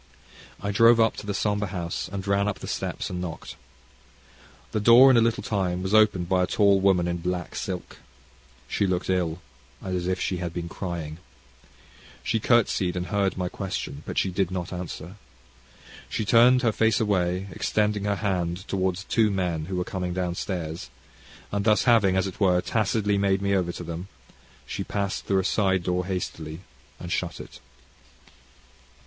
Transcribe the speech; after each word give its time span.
I 0.59 0.71
drove 0.71 0.99
up 0.99 1.15
to 1.17 1.27
the 1.27 1.33
sombre 1.35 1.67
house, 1.67 2.09
and 2.11 2.25
ran 2.25 2.47
up 2.47 2.57
the 2.57 2.67
steps, 2.67 3.11
and 3.11 3.21
knocked. 3.21 3.55
The 4.71 4.79
door, 4.79 5.11
in 5.11 5.15
a 5.17 5.21
little 5.21 5.43
time, 5.43 5.83
was 5.83 5.93
opened 5.93 6.27
by 6.27 6.41
a 6.41 6.47
tall 6.47 6.79
woman 6.79 7.07
in 7.07 7.17
black 7.17 7.55
silk. 7.55 7.97
She 8.67 8.87
looked 8.87 9.11
ill, 9.11 9.43
and 9.79 9.95
as 9.95 10.07
if 10.07 10.19
she 10.19 10.37
had 10.37 10.55
been 10.55 10.67
crying. 10.67 11.19
She 12.23 12.39
curtseyed, 12.39 12.95
and 12.95 13.05
heard 13.13 13.37
my 13.37 13.47
question, 13.47 14.01
but 14.07 14.17
she 14.17 14.31
did 14.31 14.49
not 14.49 14.73
answer. 14.73 15.17
She 16.09 16.25
turned 16.25 16.63
her 16.63 16.71
face 16.71 16.99
away, 16.99 17.45
extending 17.51 18.05
her 18.05 18.15
hand 18.15 18.67
towards 18.67 19.03
two 19.03 19.29
men 19.29 19.65
who 19.65 19.75
were 19.75 19.83
coming 19.83 20.15
down 20.15 20.33
stairs; 20.33 20.89
and 21.51 21.63
thus 21.63 21.83
having, 21.83 22.17
as 22.17 22.25
it 22.25 22.39
were, 22.39 22.59
tacitly 22.59 23.19
made 23.19 23.39
me 23.43 23.53
over 23.53 23.71
to 23.73 23.83
them, 23.83 24.07
she 24.65 24.83
passed 24.83 25.25
through 25.27 25.37
a 25.41 25.45
side 25.45 25.83
door 25.83 26.07
hastily 26.07 26.61
and 26.99 27.11
shut 27.11 27.39
it. 27.39 27.59